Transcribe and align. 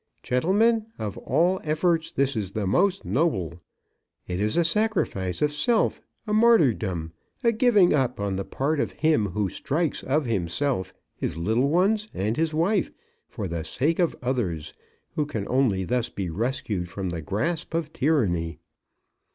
Gentlemen, 0.23 0.87
of 0.97 1.15
all 1.19 1.61
efforts 1.63 2.11
this 2.11 2.35
is 2.35 2.53
the 2.53 2.65
most 2.65 3.05
noble. 3.05 3.61
It 4.27 4.39
is 4.39 4.57
a 4.57 4.63
sacrifice 4.63 5.43
of 5.43 5.51
self, 5.53 6.01
a 6.25 6.33
martyrdom, 6.33 7.11
a 7.43 7.51
giving 7.51 7.93
up 7.93 8.19
on 8.19 8.35
the 8.35 8.43
part 8.43 8.79
of 8.79 8.93
him 8.93 9.27
who 9.27 9.47
strikes 9.47 10.01
of 10.01 10.25
himself, 10.25 10.91
his 11.13 11.37
little 11.37 11.69
ones, 11.69 12.07
and 12.15 12.35
his 12.35 12.51
wife, 12.51 12.89
for 13.27 13.47
the 13.47 13.61
sake 13.63 13.99
of 13.99 14.15
others 14.23 14.73
who 15.13 15.27
can 15.27 15.47
only 15.47 15.83
thus 15.83 16.09
be 16.09 16.31
rescued 16.31 16.89
from 16.89 17.09
the 17.09 17.21
grasp 17.21 17.75
of 17.75 17.93
tyranny. 17.93 18.57